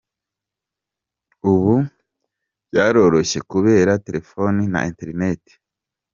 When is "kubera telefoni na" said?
3.51-4.79